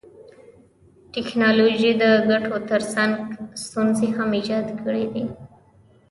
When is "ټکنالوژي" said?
1.13-1.91